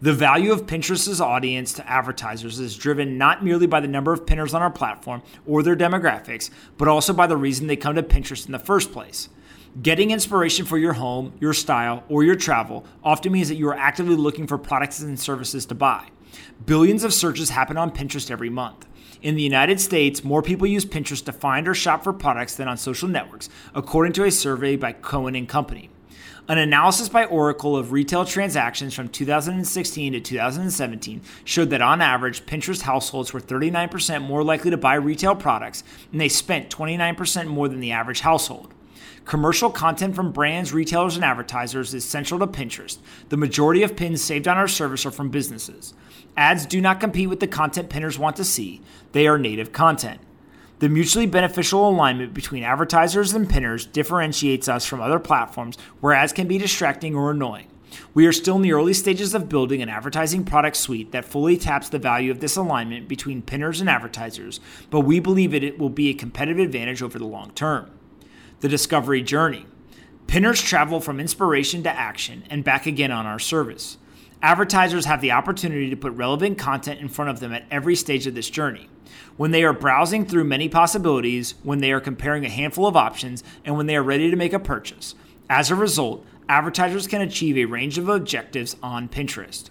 The 0.00 0.14
value 0.14 0.50
of 0.50 0.66
Pinterest's 0.66 1.20
audience 1.20 1.74
to 1.74 1.88
advertisers 1.88 2.58
is 2.58 2.76
driven 2.76 3.18
not 3.18 3.44
merely 3.44 3.66
by 3.66 3.80
the 3.80 3.88
number 3.88 4.12
of 4.14 4.26
pinners 4.26 4.54
on 4.54 4.62
our 4.62 4.70
platform 4.70 5.22
or 5.46 5.62
their 5.62 5.76
demographics, 5.76 6.48
but 6.78 6.88
also 6.88 7.12
by 7.12 7.26
the 7.26 7.36
reason 7.36 7.66
they 7.66 7.76
come 7.76 7.94
to 7.94 8.02
Pinterest 8.02 8.46
in 8.46 8.52
the 8.52 8.58
first 8.58 8.92
place. 8.92 9.28
Getting 9.82 10.12
inspiration 10.12 10.66
for 10.66 10.78
your 10.78 10.92
home, 10.92 11.32
your 11.40 11.52
style, 11.52 12.04
or 12.08 12.22
your 12.22 12.36
travel 12.36 12.84
often 13.02 13.32
means 13.32 13.48
that 13.48 13.56
you 13.56 13.68
are 13.68 13.76
actively 13.76 14.14
looking 14.14 14.46
for 14.46 14.56
products 14.56 15.00
and 15.00 15.18
services 15.18 15.66
to 15.66 15.74
buy. 15.74 16.10
Billions 16.64 17.02
of 17.02 17.12
searches 17.12 17.50
happen 17.50 17.76
on 17.76 17.90
Pinterest 17.90 18.30
every 18.30 18.50
month. 18.50 18.86
In 19.20 19.34
the 19.34 19.42
United 19.42 19.80
States, 19.80 20.22
more 20.22 20.42
people 20.42 20.68
use 20.68 20.84
Pinterest 20.84 21.24
to 21.24 21.32
find 21.32 21.66
or 21.66 21.74
shop 21.74 22.04
for 22.04 22.12
products 22.12 22.54
than 22.54 22.68
on 22.68 22.76
social 22.76 23.08
networks, 23.08 23.48
according 23.74 24.12
to 24.12 24.22
a 24.22 24.30
survey 24.30 24.76
by 24.76 24.92
Cowen 24.92 25.34
and 25.34 25.48
Company. 25.48 25.90
An 26.46 26.58
analysis 26.58 27.08
by 27.08 27.24
Oracle 27.24 27.76
of 27.76 27.90
retail 27.90 28.24
transactions 28.24 28.94
from 28.94 29.08
2016 29.08 30.12
to 30.12 30.20
2017 30.20 31.20
showed 31.44 31.70
that 31.70 31.82
on 31.82 32.00
average, 32.00 32.46
Pinterest 32.46 32.82
households 32.82 33.32
were 33.32 33.40
39% 33.40 34.22
more 34.22 34.44
likely 34.44 34.70
to 34.70 34.76
buy 34.76 34.94
retail 34.94 35.34
products, 35.34 35.82
and 36.12 36.20
they 36.20 36.28
spent 36.28 36.70
29% 36.70 37.48
more 37.48 37.68
than 37.68 37.80
the 37.80 37.90
average 37.90 38.20
household. 38.20 38.72
Commercial 39.24 39.70
content 39.70 40.14
from 40.14 40.32
brands, 40.32 40.72
retailers, 40.72 41.16
and 41.16 41.24
advertisers 41.24 41.94
is 41.94 42.04
central 42.04 42.40
to 42.40 42.46
Pinterest. 42.46 42.98
The 43.28 43.36
majority 43.36 43.82
of 43.82 43.96
pins 43.96 44.22
saved 44.22 44.46
on 44.46 44.56
our 44.56 44.68
service 44.68 45.06
are 45.06 45.10
from 45.10 45.30
businesses. 45.30 45.94
Ads 46.36 46.66
do 46.66 46.80
not 46.80 47.00
compete 47.00 47.28
with 47.28 47.40
the 47.40 47.46
content 47.46 47.88
pinners 47.88 48.18
want 48.18 48.36
to 48.36 48.44
see, 48.44 48.80
they 49.12 49.26
are 49.26 49.38
native 49.38 49.72
content. 49.72 50.20
The 50.80 50.88
mutually 50.88 51.26
beneficial 51.26 51.88
alignment 51.88 52.34
between 52.34 52.64
advertisers 52.64 53.32
and 53.32 53.48
pinners 53.48 53.86
differentiates 53.86 54.68
us 54.68 54.84
from 54.84 55.00
other 55.00 55.20
platforms 55.20 55.78
where 56.00 56.12
ads 56.12 56.32
can 56.32 56.48
be 56.48 56.58
distracting 56.58 57.14
or 57.14 57.30
annoying. 57.30 57.68
We 58.12 58.26
are 58.26 58.32
still 58.32 58.56
in 58.56 58.62
the 58.62 58.72
early 58.72 58.92
stages 58.92 59.34
of 59.34 59.48
building 59.48 59.80
an 59.80 59.88
advertising 59.88 60.44
product 60.44 60.76
suite 60.76 61.12
that 61.12 61.24
fully 61.24 61.56
taps 61.56 61.88
the 61.88 61.98
value 61.98 62.30
of 62.32 62.40
this 62.40 62.56
alignment 62.56 63.08
between 63.08 63.40
pinners 63.40 63.80
and 63.80 63.88
advertisers, 63.88 64.58
but 64.90 65.00
we 65.00 65.20
believe 65.20 65.54
it 65.54 65.78
will 65.78 65.90
be 65.90 66.10
a 66.10 66.14
competitive 66.14 66.58
advantage 66.58 67.02
over 67.02 67.18
the 67.18 67.24
long 67.24 67.52
term 67.52 67.90
the 68.60 68.68
discovery 68.68 69.22
journey. 69.22 69.66
Pinners 70.26 70.62
travel 70.62 71.00
from 71.00 71.20
inspiration 71.20 71.82
to 71.82 71.90
action 71.90 72.44
and 72.48 72.64
back 72.64 72.86
again 72.86 73.10
on 73.10 73.26
our 73.26 73.38
service. 73.38 73.98
Advertisers 74.42 75.06
have 75.06 75.20
the 75.20 75.32
opportunity 75.32 75.88
to 75.90 75.96
put 75.96 76.12
relevant 76.12 76.58
content 76.58 77.00
in 77.00 77.08
front 77.08 77.30
of 77.30 77.40
them 77.40 77.52
at 77.52 77.64
every 77.70 77.96
stage 77.96 78.26
of 78.26 78.34
this 78.34 78.50
journey. 78.50 78.88
When 79.36 79.50
they 79.50 79.64
are 79.64 79.72
browsing 79.72 80.26
through 80.26 80.44
many 80.44 80.68
possibilities, 80.68 81.54
when 81.62 81.80
they 81.80 81.92
are 81.92 82.00
comparing 82.00 82.44
a 82.44 82.50
handful 82.50 82.86
of 82.86 82.96
options, 82.96 83.42
and 83.64 83.76
when 83.76 83.86
they 83.86 83.96
are 83.96 84.02
ready 84.02 84.30
to 84.30 84.36
make 84.36 84.52
a 84.52 84.58
purchase. 84.58 85.14
As 85.48 85.70
a 85.70 85.74
result, 85.74 86.24
advertisers 86.48 87.06
can 87.06 87.20
achieve 87.20 87.56
a 87.56 87.64
range 87.64 87.98
of 87.98 88.08
objectives 88.08 88.76
on 88.82 89.08
Pinterest. 89.08 89.70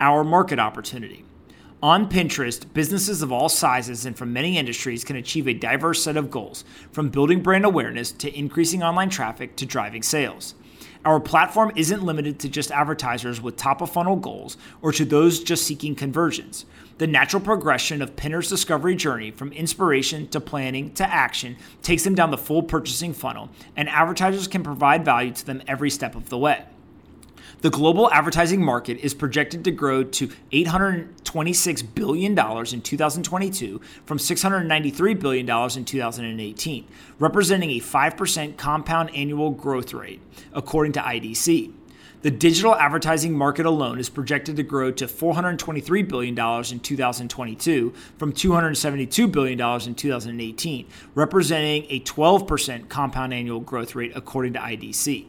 Our 0.00 0.24
market 0.24 0.58
opportunity. 0.58 1.24
On 1.82 2.08
Pinterest, 2.08 2.64
businesses 2.72 3.20
of 3.20 3.30
all 3.30 3.50
sizes 3.50 4.06
and 4.06 4.16
from 4.16 4.32
many 4.32 4.56
industries 4.56 5.04
can 5.04 5.14
achieve 5.14 5.46
a 5.46 5.52
diverse 5.52 6.02
set 6.02 6.16
of 6.16 6.30
goals, 6.30 6.64
from 6.90 7.10
building 7.10 7.42
brand 7.42 7.66
awareness 7.66 8.12
to 8.12 8.34
increasing 8.34 8.82
online 8.82 9.10
traffic 9.10 9.56
to 9.56 9.66
driving 9.66 10.02
sales. 10.02 10.54
Our 11.04 11.20
platform 11.20 11.72
isn't 11.76 12.02
limited 12.02 12.38
to 12.40 12.48
just 12.48 12.70
advertisers 12.70 13.42
with 13.42 13.58
top 13.58 13.82
of 13.82 13.90
funnel 13.90 14.16
goals 14.16 14.56
or 14.80 14.90
to 14.92 15.04
those 15.04 15.44
just 15.44 15.66
seeking 15.66 15.94
conversions. 15.94 16.64
The 16.96 17.06
natural 17.06 17.42
progression 17.42 18.00
of 18.00 18.16
Pinner's 18.16 18.48
discovery 18.48 18.96
journey 18.96 19.30
from 19.30 19.52
inspiration 19.52 20.28
to 20.28 20.40
planning 20.40 20.94
to 20.94 21.04
action 21.04 21.56
takes 21.82 22.04
them 22.04 22.14
down 22.14 22.30
the 22.30 22.38
full 22.38 22.62
purchasing 22.62 23.12
funnel, 23.12 23.50
and 23.76 23.90
advertisers 23.90 24.48
can 24.48 24.62
provide 24.62 25.04
value 25.04 25.32
to 25.32 25.44
them 25.44 25.62
every 25.68 25.90
step 25.90 26.14
of 26.14 26.30
the 26.30 26.38
way. 26.38 26.64
The 27.66 27.70
global 27.70 28.08
advertising 28.12 28.64
market 28.64 28.98
is 28.98 29.12
projected 29.12 29.64
to 29.64 29.72
grow 29.72 30.04
to 30.04 30.28
$826 30.52 31.94
billion 31.96 32.30
in 32.38 32.80
2022 32.80 33.80
from 34.04 34.18
$693 34.18 35.18
billion 35.18 35.50
in 35.50 35.84
2018, 35.84 36.86
representing 37.18 37.70
a 37.70 37.80
5% 37.80 38.56
compound 38.56 39.12
annual 39.16 39.50
growth 39.50 39.92
rate, 39.92 40.20
according 40.52 40.92
to 40.92 41.00
IDC. 41.00 41.72
The 42.22 42.30
digital 42.30 42.76
advertising 42.76 43.36
market 43.36 43.66
alone 43.66 43.98
is 43.98 44.10
projected 44.10 44.54
to 44.58 44.62
grow 44.62 44.92
to 44.92 45.08
$423 45.08 46.08
billion 46.08 46.38
in 46.38 46.78
2022 46.78 47.90
from 48.16 48.32
$272 48.32 49.32
billion 49.32 49.60
in 49.60 49.94
2018, 49.96 50.86
representing 51.16 51.86
a 51.88 51.98
12% 51.98 52.88
compound 52.88 53.34
annual 53.34 53.58
growth 53.58 53.96
rate, 53.96 54.12
according 54.14 54.52
to 54.52 54.60
IDC. 54.60 55.26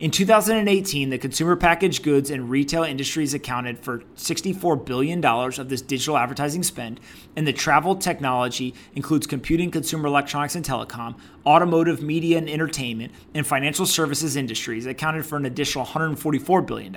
In 0.00 0.12
2018, 0.12 1.10
the 1.10 1.18
consumer 1.18 1.56
packaged 1.56 2.04
goods 2.04 2.30
and 2.30 2.48
retail 2.48 2.84
industries 2.84 3.34
accounted 3.34 3.80
for 3.80 3.98
$64 4.16 4.86
billion 4.86 5.24
of 5.24 5.68
this 5.68 5.82
digital 5.82 6.16
advertising 6.16 6.62
spend, 6.62 7.00
and 7.34 7.48
the 7.48 7.52
travel 7.52 7.96
technology 7.96 8.74
includes 8.94 9.26
computing, 9.26 9.72
consumer 9.72 10.06
electronics 10.06 10.54
and 10.54 10.64
telecom, 10.64 11.16
automotive, 11.44 12.00
media 12.00 12.38
and 12.38 12.48
entertainment, 12.48 13.12
and 13.34 13.44
financial 13.44 13.86
services 13.86 14.36
industries 14.36 14.86
accounted 14.86 15.26
for 15.26 15.36
an 15.36 15.46
additional 15.46 15.84
$144 15.84 16.64
billion. 16.64 16.96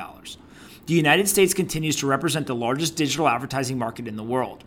The 0.86 0.94
United 0.94 1.28
States 1.28 1.56
continues 1.56 1.96
to 1.98 2.06
represent 2.06 2.46
the 2.46 2.54
largest 2.54 2.96
digital 2.96 3.28
advertising 3.28 3.80
market 3.80 4.08
in 4.08 4.16
the 4.16 4.24
world. 4.24 4.64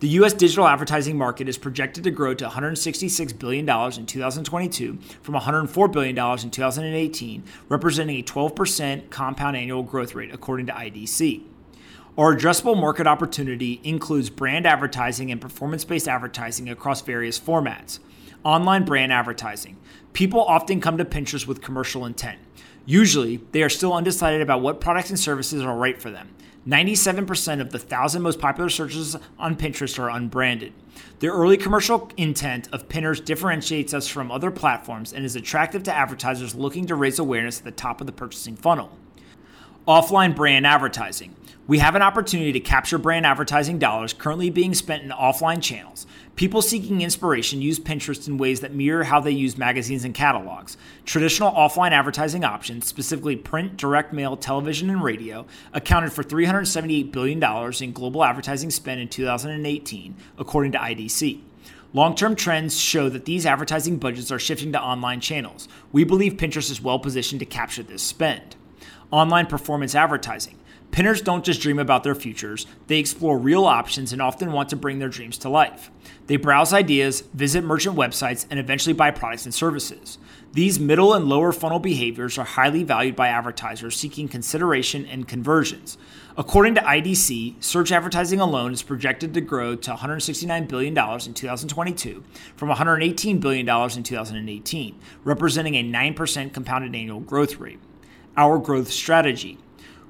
The 0.00 0.08
U.S. 0.10 0.32
digital 0.32 0.68
advertising 0.68 1.18
market 1.18 1.48
is 1.48 1.58
projected 1.58 2.04
to 2.04 2.12
grow 2.12 2.32
to 2.32 2.48
$166 2.48 3.36
billion 3.36 3.68
in 3.68 4.06
2022 4.06 4.98
from 5.22 5.34
$104 5.34 5.92
billion 5.92 6.16
in 6.16 6.50
2018, 6.50 7.42
representing 7.68 8.20
a 8.20 8.22
12% 8.22 9.10
compound 9.10 9.56
annual 9.56 9.82
growth 9.82 10.14
rate, 10.14 10.32
according 10.32 10.66
to 10.66 10.72
IDC. 10.72 11.42
Our 12.16 12.36
addressable 12.36 12.80
market 12.80 13.08
opportunity 13.08 13.80
includes 13.82 14.30
brand 14.30 14.68
advertising 14.68 15.32
and 15.32 15.40
performance 15.40 15.84
based 15.84 16.06
advertising 16.06 16.68
across 16.68 17.02
various 17.02 17.40
formats. 17.40 17.98
Online 18.44 18.84
brand 18.84 19.12
advertising. 19.12 19.78
People 20.12 20.44
often 20.44 20.80
come 20.80 20.96
to 20.98 21.04
Pinterest 21.04 21.48
with 21.48 21.60
commercial 21.60 22.04
intent. 22.06 22.38
Usually, 22.88 23.36
they 23.52 23.62
are 23.62 23.68
still 23.68 23.92
undecided 23.92 24.40
about 24.40 24.62
what 24.62 24.80
products 24.80 25.10
and 25.10 25.20
services 25.20 25.60
are 25.60 25.76
right 25.76 26.00
for 26.00 26.08
them. 26.10 26.30
97% 26.66 27.60
of 27.60 27.70
the 27.70 27.76
1,000 27.76 28.22
most 28.22 28.40
popular 28.40 28.70
searches 28.70 29.14
on 29.38 29.56
Pinterest 29.56 29.98
are 29.98 30.08
unbranded. 30.08 30.72
The 31.18 31.26
early 31.26 31.58
commercial 31.58 32.10
intent 32.16 32.66
of 32.72 32.88
Pinners 32.88 33.20
differentiates 33.20 33.92
us 33.92 34.08
from 34.08 34.30
other 34.30 34.50
platforms 34.50 35.12
and 35.12 35.26
is 35.26 35.36
attractive 35.36 35.82
to 35.82 35.94
advertisers 35.94 36.54
looking 36.54 36.86
to 36.86 36.94
raise 36.94 37.18
awareness 37.18 37.58
at 37.58 37.64
the 37.66 37.72
top 37.72 38.00
of 38.00 38.06
the 38.06 38.12
purchasing 38.12 38.56
funnel. 38.56 38.90
Offline 39.86 40.34
brand 40.34 40.66
advertising. 40.66 41.36
We 41.66 41.80
have 41.80 41.94
an 41.94 42.00
opportunity 42.00 42.52
to 42.52 42.60
capture 42.60 42.96
brand 42.96 43.26
advertising 43.26 43.78
dollars 43.78 44.14
currently 44.14 44.48
being 44.48 44.72
spent 44.72 45.02
in 45.02 45.10
offline 45.10 45.62
channels. 45.62 46.06
People 46.38 46.62
seeking 46.62 47.00
inspiration 47.00 47.60
use 47.60 47.80
Pinterest 47.80 48.28
in 48.28 48.38
ways 48.38 48.60
that 48.60 48.72
mirror 48.72 49.02
how 49.02 49.18
they 49.18 49.32
use 49.32 49.58
magazines 49.58 50.04
and 50.04 50.14
catalogs. 50.14 50.76
Traditional 51.04 51.50
offline 51.50 51.90
advertising 51.90 52.44
options, 52.44 52.86
specifically 52.86 53.34
print, 53.34 53.76
direct 53.76 54.12
mail, 54.12 54.36
television, 54.36 54.88
and 54.88 55.02
radio, 55.02 55.46
accounted 55.72 56.12
for 56.12 56.22
$378 56.22 57.10
billion 57.10 57.42
in 57.82 57.92
global 57.92 58.22
advertising 58.22 58.70
spend 58.70 59.00
in 59.00 59.08
2018, 59.08 60.14
according 60.38 60.70
to 60.70 60.78
IDC. 60.78 61.40
Long 61.92 62.14
term 62.14 62.36
trends 62.36 62.78
show 62.78 63.08
that 63.08 63.24
these 63.24 63.44
advertising 63.44 63.96
budgets 63.96 64.30
are 64.30 64.38
shifting 64.38 64.70
to 64.70 64.80
online 64.80 65.20
channels. 65.20 65.66
We 65.90 66.04
believe 66.04 66.34
Pinterest 66.34 66.70
is 66.70 66.80
well 66.80 67.00
positioned 67.00 67.40
to 67.40 67.46
capture 67.46 67.82
this 67.82 68.02
spend 68.02 68.54
online 69.10 69.46
performance 69.46 69.96
advertising. 69.96 70.56
Pinners 70.90 71.20
don't 71.20 71.44
just 71.44 71.60
dream 71.60 71.78
about 71.78 72.02
their 72.02 72.14
futures, 72.14 72.66
they 72.86 72.98
explore 72.98 73.38
real 73.38 73.66
options 73.66 74.12
and 74.12 74.22
often 74.22 74.52
want 74.52 74.68
to 74.70 74.76
bring 74.76 74.98
their 74.98 75.08
dreams 75.08 75.38
to 75.38 75.48
life. 75.48 75.90
They 76.26 76.36
browse 76.36 76.72
ideas, 76.72 77.20
visit 77.34 77.62
merchant 77.62 77.96
websites, 77.96 78.46
and 78.50 78.58
eventually 78.58 78.94
buy 78.94 79.10
products 79.10 79.44
and 79.44 79.54
services. 79.54 80.18
These 80.54 80.80
middle 80.80 81.12
and 81.12 81.26
lower 81.26 81.52
funnel 81.52 81.78
behaviors 81.78 82.38
are 82.38 82.44
highly 82.44 82.82
valued 82.82 83.14
by 83.14 83.28
advertisers 83.28 83.96
seeking 83.96 84.28
consideration 84.28 85.04
and 85.04 85.28
conversions. 85.28 85.98
According 86.36 86.74
to 86.76 86.80
IDC, 86.80 87.62
search 87.62 87.92
advertising 87.92 88.40
alone 88.40 88.72
is 88.72 88.82
projected 88.82 89.34
to 89.34 89.40
grow 89.40 89.76
to 89.76 89.90
$169 89.92 90.68
billion 90.68 90.96
in 90.96 91.34
2022 91.34 92.24
from 92.56 92.70
$118 92.70 93.40
billion 93.40 93.68
in 93.68 94.02
2018, 94.02 94.98
representing 95.22 95.74
a 95.74 95.84
9% 95.84 96.52
compounded 96.52 96.94
annual 96.94 97.20
growth 97.20 97.58
rate 97.58 97.78
our 98.38 98.56
growth 98.56 98.90
strategy. 98.90 99.58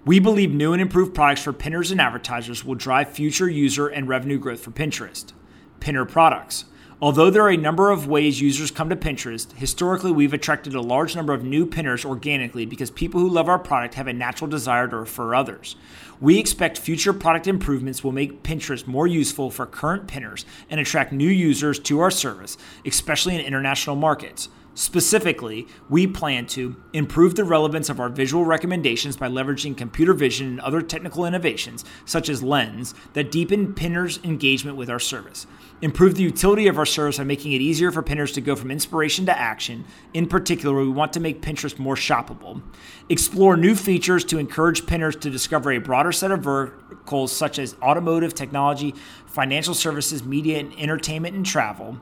We 0.09 0.21
believe 0.21 0.55
new 0.55 0.73
and 0.73 0.81
improved 0.81 1.15
products 1.15 1.43
for 1.43 1.53
pinners 1.53 1.91
and 1.91 2.01
advertisers 2.01 2.65
will 2.65 2.77
drive 2.77 3.11
future 3.11 3.47
user 3.47 3.89
and 3.89 4.09
revenue 4.09 4.39
growth 4.39 4.61
for 4.61 4.71
Pinterest. 4.71 5.35
Pinner 5.81 6.07
products. 6.07 6.65
Although 6.99 7.29
there 7.29 7.43
are 7.43 7.51
a 7.51 7.59
number 7.59 7.91
of 7.91 8.09
ways 8.09 8.41
users 8.41 8.71
come 8.71 8.89
to 8.89 8.97
Pinterest, 8.97 9.53
historically 9.53 10.11
we've 10.11 10.33
attracted 10.33 10.75
a 10.75 10.81
large 10.81 11.15
number 11.15 11.35
of 11.35 11.45
new 11.45 11.67
pinners 11.67 12.07
organically 12.07 12.65
because 12.65 12.91
people 12.91 13.21
who 13.21 13.29
love 13.29 13.51
our 13.51 13.59
product 13.59 13.97
have 13.97 14.07
a 14.07 14.15
natural 14.15 14.49
desire 14.49 14.89
to 14.89 14.97
refer 14.97 15.35
others. 15.35 15.77
We 16.23 16.39
expect 16.39 16.79
future 16.79 17.13
product 17.13 17.47
improvements 17.47 18.03
will 18.03 18.13
make 18.13 18.43
Pinterest 18.43 18.87
more 18.87 19.07
useful 19.07 19.51
for 19.51 19.67
current 19.67 20.09
pinners 20.09 20.47
and 20.71 20.81
attract 20.81 21.13
new 21.13 21.29
users 21.29 21.79
to 21.81 22.01
our 22.01 22.11
service, 22.11 22.57
especially 22.87 23.35
in 23.35 23.43
international 23.43 23.95
markets. 23.95 24.49
Specifically, 24.79 25.67
we 25.89 26.07
plan 26.07 26.47
to 26.47 26.77
improve 26.93 27.35
the 27.35 27.43
relevance 27.43 27.89
of 27.89 27.99
our 27.99 28.09
visual 28.09 28.45
recommendations 28.45 29.17
by 29.17 29.29
leveraging 29.29 29.77
computer 29.77 30.15
vision 30.15 30.47
and 30.47 30.61
other 30.61 30.83
technical 30.83 31.25
innovations, 31.25 31.85
such 32.05 32.29
as 32.29 32.45
Lens, 32.45 32.95
that 33.15 33.33
deepen 33.33 33.75
pinners' 33.75 34.21
engagement 34.23 34.77
with 34.77 34.89
our 34.89 35.01
service. 35.01 35.49
Improve 35.83 36.15
the 36.15 36.23
utility 36.23 36.69
of 36.69 36.79
our 36.79 36.87
service 36.87 37.19
by 37.19 37.25
making 37.25 37.51
it 37.51 37.61
easier 37.61 37.91
for 37.91 38.05
pinners 38.05 38.31
to 38.31 38.41
go 38.41 38.55
from 38.55 38.71
inspiration 38.71 39.27
to 39.27 39.37
action. 39.37 39.85
In 40.15 40.29
particular, 40.29 40.81
we 40.81 40.89
want 40.89 41.13
to 41.15 41.21
make 41.21 41.43
Pinterest 41.43 41.77
more 41.81 41.97
shoppable. 41.97 42.63
Explore 43.09 43.57
new 43.57 43.75
features 43.75 44.25
to 44.27 44.39
encourage 44.39 44.87
pinners 44.87 45.17
to 45.17 45.29
discover 45.29 45.73
a 45.73 45.79
broader 45.79 46.13
set 46.13 46.31
of 46.31 46.45
verticals 46.45 47.33
such 47.33 47.59
as 47.59 47.75
automotive, 47.83 48.33
technology, 48.33 48.95
financial 49.27 49.75
services, 49.75 50.23
media 50.23 50.61
and 50.61 50.73
entertainment, 50.79 51.35
and 51.35 51.45
travel 51.45 51.99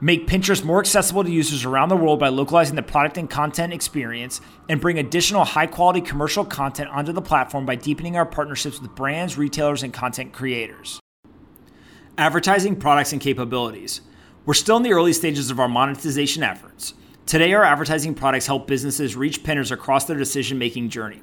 make 0.00 0.26
Pinterest 0.26 0.64
more 0.64 0.80
accessible 0.80 1.24
to 1.24 1.30
users 1.30 1.64
around 1.64 1.88
the 1.88 1.96
world 1.96 2.18
by 2.18 2.28
localizing 2.28 2.76
the 2.76 2.82
product 2.82 3.16
and 3.16 3.30
content 3.30 3.72
experience, 3.72 4.40
and 4.68 4.80
bring 4.80 4.98
additional 4.98 5.44
high 5.44 5.66
quality 5.66 6.00
commercial 6.00 6.44
content 6.44 6.90
onto 6.90 7.12
the 7.12 7.22
platform 7.22 7.64
by 7.64 7.74
deepening 7.74 8.16
our 8.16 8.26
partnerships 8.26 8.80
with 8.80 8.94
brands, 8.94 9.38
retailers, 9.38 9.82
and 9.82 9.92
content 9.92 10.32
creators. 10.32 11.00
Advertising 12.18 12.76
products 12.76 13.12
and 13.12 13.20
capabilities. 13.20 14.00
We're 14.44 14.54
still 14.54 14.76
in 14.76 14.82
the 14.82 14.92
early 14.92 15.12
stages 15.12 15.50
of 15.50 15.58
our 15.58 15.68
monetization 15.68 16.42
efforts. 16.42 16.94
Today, 17.26 17.52
our 17.54 17.64
advertising 17.64 18.14
products 18.14 18.46
help 18.46 18.68
businesses 18.68 19.16
reach 19.16 19.42
pinners 19.42 19.72
across 19.72 20.04
their 20.04 20.16
decision 20.16 20.58
making 20.58 20.90
journey. 20.90 21.22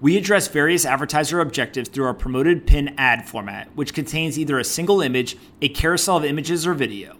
We 0.00 0.16
address 0.16 0.48
various 0.48 0.84
advertiser 0.84 1.40
objectives 1.40 1.88
through 1.88 2.06
our 2.06 2.14
promoted 2.14 2.66
pin 2.66 2.94
ad 2.98 3.28
format, 3.28 3.68
which 3.76 3.94
contains 3.94 4.38
either 4.38 4.58
a 4.58 4.64
single 4.64 5.00
image, 5.00 5.36
a 5.62 5.68
carousel 5.68 6.16
of 6.16 6.24
images, 6.24 6.66
or 6.66 6.74
video. 6.74 7.16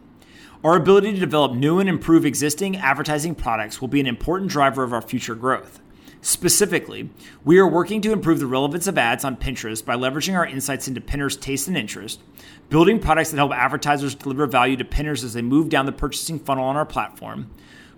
Our 0.64 0.76
ability 0.76 1.12
to 1.12 1.20
develop 1.20 1.52
new 1.52 1.78
and 1.78 1.90
improve 1.90 2.24
existing 2.24 2.78
advertising 2.78 3.34
products 3.34 3.82
will 3.82 3.88
be 3.88 4.00
an 4.00 4.06
important 4.06 4.50
driver 4.50 4.82
of 4.82 4.94
our 4.94 5.02
future 5.02 5.34
growth. 5.34 5.78
Specifically, 6.22 7.10
we 7.44 7.58
are 7.58 7.68
working 7.68 8.00
to 8.00 8.12
improve 8.12 8.38
the 8.38 8.46
relevance 8.46 8.86
of 8.86 8.96
ads 8.96 9.26
on 9.26 9.36
Pinterest 9.36 9.84
by 9.84 9.94
leveraging 9.94 10.34
our 10.34 10.46
insights 10.46 10.88
into 10.88 11.02
pinners' 11.02 11.36
taste 11.36 11.68
and 11.68 11.76
interest, 11.76 12.22
building 12.70 12.98
products 12.98 13.30
that 13.30 13.36
help 13.36 13.52
advertisers 13.52 14.14
deliver 14.14 14.46
value 14.46 14.78
to 14.78 14.86
pinners 14.86 15.22
as 15.22 15.34
they 15.34 15.42
move 15.42 15.68
down 15.68 15.84
the 15.84 15.92
purchasing 15.92 16.38
funnel 16.38 16.64
on 16.64 16.76
our 16.76 16.86
platform, 16.86 17.50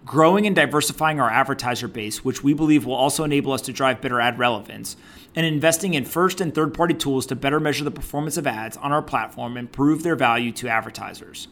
growing 0.05 0.45
and 0.45 0.57
diversifying 0.57 1.21
our 1.21 1.31
advertiser 1.31 1.87
base, 1.87 2.25
which 2.25 2.43
we 2.43 2.53
believe 2.53 2.85
will 2.85 2.95
also 2.95 3.23
enable 3.23 3.53
us 3.53 3.63
to 3.63 3.73
drive 3.73 4.01
better 4.01 4.21
ad 4.21 4.41
relevance, 4.41 4.97
and 5.37 5.47
investing 5.47 5.95
in 5.95 6.05
first 6.05 6.41
and 6.41 6.53
third 6.53 6.75
party 6.75 6.95
tools 6.95 7.27
to 7.27 7.37
better 7.37 7.61
measure 7.61 7.85
the 7.85 7.93
performance 7.93 8.37
of 8.37 8.45
ads 8.45 8.77
on 8.79 8.91
our 8.91 9.03
platform 9.03 9.57
and 9.57 9.71
prove 9.71 10.03
their 10.03 10.17
value 10.17 10.51
to 10.51 10.67
advertisers. 10.67 11.47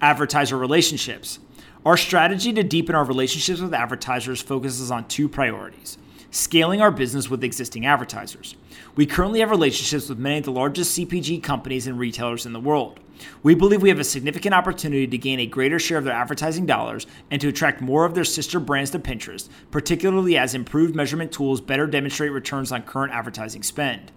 Advertiser 0.00 0.56
relationships. 0.56 1.40
Our 1.84 1.96
strategy 1.96 2.52
to 2.52 2.62
deepen 2.62 2.94
our 2.94 3.04
relationships 3.04 3.60
with 3.60 3.74
advertisers 3.74 4.40
focuses 4.40 4.90
on 4.90 5.08
two 5.08 5.28
priorities 5.28 5.98
scaling 6.30 6.82
our 6.82 6.90
business 6.90 7.30
with 7.30 7.42
existing 7.42 7.86
advertisers. 7.86 8.54
We 8.94 9.06
currently 9.06 9.40
have 9.40 9.50
relationships 9.50 10.10
with 10.10 10.18
many 10.18 10.38
of 10.38 10.44
the 10.44 10.52
largest 10.52 10.96
CPG 10.96 11.42
companies 11.42 11.86
and 11.86 11.98
retailers 11.98 12.44
in 12.44 12.52
the 12.52 12.60
world. 12.60 13.00
We 13.42 13.54
believe 13.54 13.80
we 13.80 13.88
have 13.88 13.98
a 13.98 14.04
significant 14.04 14.54
opportunity 14.54 15.06
to 15.06 15.18
gain 15.18 15.40
a 15.40 15.46
greater 15.46 15.78
share 15.78 15.96
of 15.96 16.04
their 16.04 16.14
advertising 16.14 16.66
dollars 16.66 17.06
and 17.30 17.40
to 17.40 17.48
attract 17.48 17.80
more 17.80 18.04
of 18.04 18.14
their 18.14 18.24
sister 18.24 18.60
brands 18.60 18.90
to 18.90 18.98
Pinterest, 18.98 19.48
particularly 19.70 20.36
as 20.36 20.54
improved 20.54 20.94
measurement 20.94 21.32
tools 21.32 21.60
better 21.60 21.86
demonstrate 21.86 22.30
returns 22.30 22.70
on 22.70 22.82
current 22.82 23.12
advertising 23.12 23.62
spend. 23.62 24.12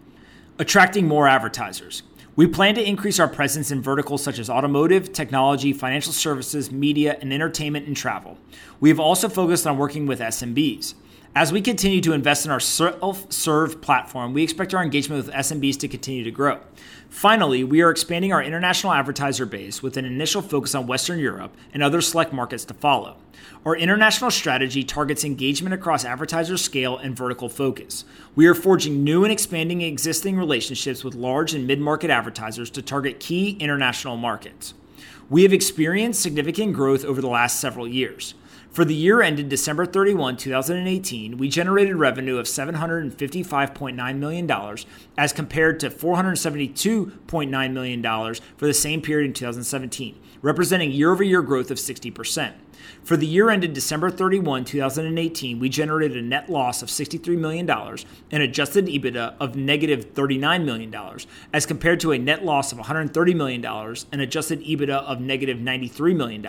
Attracting 0.59 1.07
more 1.07 1.27
advertisers. 1.29 2.03
We 2.33 2.47
plan 2.47 2.75
to 2.75 2.87
increase 2.87 3.19
our 3.19 3.27
presence 3.27 3.71
in 3.71 3.81
verticals 3.81 4.23
such 4.23 4.39
as 4.39 4.49
automotive, 4.49 5.11
technology, 5.11 5.73
financial 5.73 6.13
services, 6.13 6.71
media, 6.71 7.17
and 7.19 7.33
entertainment 7.33 7.87
and 7.87 7.95
travel. 7.95 8.37
We 8.79 8.87
have 8.87 9.01
also 9.01 9.27
focused 9.27 9.67
on 9.67 9.77
working 9.77 10.05
with 10.05 10.21
SMBs. 10.21 10.93
As 11.33 11.53
we 11.53 11.61
continue 11.61 12.01
to 12.01 12.11
invest 12.11 12.45
in 12.45 12.51
our 12.51 12.59
self 12.59 13.31
serve 13.31 13.79
platform, 13.79 14.33
we 14.33 14.43
expect 14.43 14.73
our 14.73 14.83
engagement 14.83 15.25
with 15.25 15.33
SMBs 15.33 15.79
to 15.79 15.87
continue 15.87 16.25
to 16.25 16.31
grow. 16.31 16.59
Finally, 17.09 17.63
we 17.63 17.81
are 17.81 17.89
expanding 17.89 18.33
our 18.33 18.43
international 18.43 18.91
advertiser 18.91 19.45
base 19.45 19.81
with 19.81 19.95
an 19.95 20.03
initial 20.03 20.41
focus 20.41 20.75
on 20.75 20.87
Western 20.87 21.19
Europe 21.19 21.55
and 21.73 21.81
other 21.81 22.01
select 22.01 22.33
markets 22.33 22.65
to 22.65 22.73
follow. 22.73 23.15
Our 23.65 23.77
international 23.77 24.29
strategy 24.29 24.83
targets 24.83 25.23
engagement 25.23 25.73
across 25.73 26.03
advertiser 26.03 26.57
scale 26.57 26.97
and 26.97 27.15
vertical 27.15 27.47
focus. 27.47 28.03
We 28.35 28.45
are 28.47 28.53
forging 28.53 29.01
new 29.01 29.23
and 29.23 29.31
expanding 29.31 29.81
existing 29.83 30.35
relationships 30.35 31.01
with 31.05 31.15
large 31.15 31.53
and 31.53 31.65
mid 31.65 31.79
market 31.79 32.09
advertisers 32.09 32.69
to 32.71 32.81
target 32.81 33.21
key 33.21 33.51
international 33.51 34.17
markets. 34.17 34.73
We 35.29 35.43
have 35.43 35.53
experienced 35.53 36.21
significant 36.21 36.73
growth 36.73 37.05
over 37.05 37.21
the 37.21 37.29
last 37.29 37.61
several 37.61 37.87
years. 37.87 38.33
For 38.71 38.85
the 38.85 38.95
year 38.95 39.21
ended 39.21 39.49
December 39.49 39.85
31, 39.85 40.37
2018, 40.37 41.37
we 41.37 41.49
generated 41.49 41.97
revenue 41.97 42.37
of 42.37 42.45
$755.9 42.45 44.15
million 44.17 44.77
as 45.17 45.33
compared 45.33 45.77
to 45.81 45.89
$472.9 45.89 47.73
million 47.73 48.33
for 48.55 48.65
the 48.65 48.73
same 48.73 49.01
period 49.01 49.27
in 49.27 49.33
2017, 49.33 50.17
representing 50.41 50.89
year 50.91 51.11
over 51.11 51.21
year 51.21 51.41
growth 51.41 51.69
of 51.69 51.79
60%. 51.79 52.53
For 53.03 53.17
the 53.17 53.27
year 53.27 53.49
ended 53.49 53.73
December 53.73 54.09
31, 54.09 54.65
2018, 54.65 55.59
we 55.59 55.69
generated 55.69 56.17
a 56.17 56.21
net 56.21 56.49
loss 56.49 56.81
of 56.81 56.89
$63 56.89 57.37
million 57.37 57.69
and 57.69 58.43
adjusted 58.43 58.85
EBITDA 58.85 59.35
of 59.39 59.55
negative 59.55 60.13
$39 60.13 60.63
million, 60.63 60.95
as 61.53 61.65
compared 61.65 61.99
to 62.01 62.11
a 62.11 62.19
net 62.19 62.45
loss 62.45 62.71
of 62.71 62.77
$130 62.77 63.35
million 63.35 63.65
and 64.11 64.21
adjusted 64.21 64.61
EBITDA 64.61 65.03
of 65.03 65.19
negative 65.19 65.57
$93 65.57 66.15
million, 66.15 66.45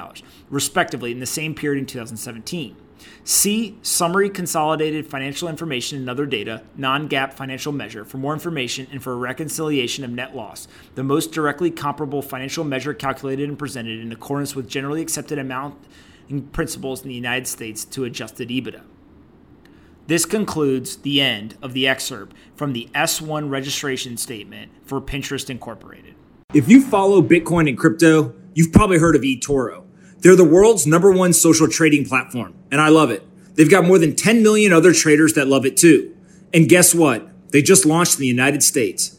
respectively, 0.50 1.12
in 1.12 1.20
the 1.20 1.26
same 1.26 1.54
period 1.54 1.80
in 1.80 1.86
2017. 1.86 2.76
See 3.24 3.78
Summary 3.82 4.28
Consolidated 4.28 5.06
Financial 5.06 5.48
Information 5.48 5.98
and 5.98 6.10
Other 6.10 6.26
Data, 6.26 6.62
non 6.76 7.08
GAAP 7.08 7.34
financial 7.34 7.72
measure, 7.72 8.04
for 8.04 8.18
more 8.18 8.32
information 8.32 8.88
and 8.90 9.02
for 9.02 9.12
a 9.12 9.16
reconciliation 9.16 10.04
of 10.04 10.10
net 10.10 10.34
loss, 10.34 10.68
the 10.94 11.04
most 11.04 11.32
directly 11.32 11.70
comparable 11.70 12.22
financial 12.22 12.64
measure 12.64 12.94
calculated 12.94 13.48
and 13.48 13.58
presented 13.58 14.00
in 14.00 14.12
accordance 14.12 14.54
with 14.54 14.68
generally 14.68 15.02
accepted 15.02 15.38
amount 15.38 15.76
principles 16.52 17.02
in 17.02 17.08
the 17.08 17.14
United 17.14 17.46
States 17.46 17.84
to 17.86 18.04
adjusted 18.04 18.48
EBITDA. 18.48 18.82
This 20.06 20.24
concludes 20.24 20.96
the 20.96 21.20
end 21.20 21.56
of 21.62 21.72
the 21.74 21.86
excerpt 21.86 22.34
from 22.54 22.72
the 22.72 22.88
S1 22.94 23.48
registration 23.48 24.16
statement 24.16 24.72
for 24.84 25.00
Pinterest 25.00 25.48
Incorporated. 25.48 26.14
If 26.52 26.68
you 26.68 26.82
follow 26.82 27.22
Bitcoin 27.22 27.68
and 27.68 27.78
crypto, 27.78 28.34
you've 28.54 28.72
probably 28.72 28.98
heard 28.98 29.16
of 29.16 29.22
eToro. 29.22 29.84
They're 30.18 30.36
the 30.36 30.44
world's 30.44 30.86
number 30.86 31.10
one 31.10 31.32
social 31.32 31.68
trading 31.68 32.04
platform, 32.04 32.54
and 32.70 32.80
I 32.80 32.88
love 32.88 33.10
it. 33.10 33.26
They've 33.54 33.70
got 33.70 33.84
more 33.84 33.98
than 33.98 34.14
10 34.14 34.42
million 34.42 34.72
other 34.72 34.92
traders 34.92 35.34
that 35.34 35.48
love 35.48 35.64
it 35.64 35.76
too. 35.76 36.16
And 36.52 36.68
guess 36.68 36.94
what? 36.94 37.28
They 37.50 37.62
just 37.62 37.86
launched 37.86 38.14
in 38.14 38.20
the 38.20 38.26
United 38.26 38.62
States 38.62 39.18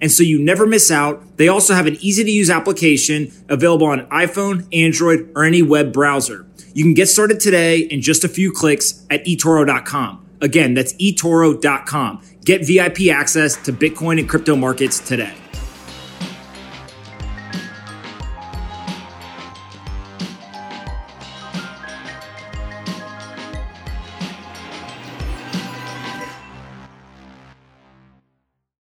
and 0.00 0.10
so 0.12 0.22
you 0.22 0.40
never 0.40 0.66
miss 0.66 0.90
out. 0.90 1.36
They 1.36 1.48
also 1.48 1.74
have 1.74 1.86
an 1.86 1.96
easy 2.00 2.24
to 2.24 2.30
use 2.30 2.50
application 2.50 3.32
available 3.48 3.86
on 3.86 4.06
iPhone, 4.06 4.66
Android, 4.72 5.30
or 5.34 5.44
any 5.44 5.62
web 5.62 5.92
browser. 5.92 6.46
You 6.74 6.84
can 6.84 6.94
get 6.94 7.08
started 7.08 7.40
today 7.40 7.80
in 7.80 8.00
just 8.02 8.24
a 8.24 8.28
few 8.28 8.52
clicks 8.52 9.04
at 9.10 9.24
eToro.com. 9.24 10.26
Again, 10.40 10.74
that's 10.74 10.92
eToro.com. 10.94 12.22
Get 12.44 12.66
VIP 12.66 13.08
access 13.12 13.56
to 13.64 13.72
Bitcoin 13.72 14.18
and 14.20 14.28
crypto 14.28 14.54
markets 14.54 15.00
today. 15.00 15.34